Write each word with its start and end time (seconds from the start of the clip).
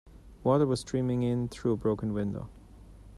Water 0.43 0.65
was 0.65 0.79
streaming 0.79 1.21
in 1.21 1.47
through 1.47 1.73
a 1.73 1.77
broken 1.77 2.11
window. 2.11 2.49